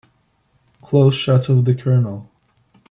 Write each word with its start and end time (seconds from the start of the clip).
Close 0.81 1.13
shot 1.13 1.47
of 1.49 1.63
the 1.63 1.75
COLONEL. 1.75 2.27